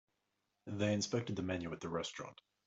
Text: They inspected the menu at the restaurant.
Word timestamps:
They 0.65 0.93
inspected 0.93 1.35
the 1.35 1.43
menu 1.43 1.71
at 1.73 1.79
the 1.81 1.87
restaurant. 1.89 2.41